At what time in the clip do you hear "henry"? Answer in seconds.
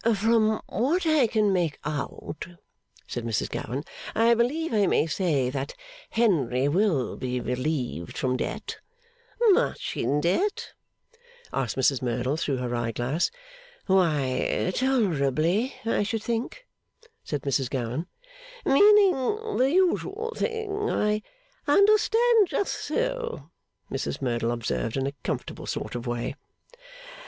6.09-6.67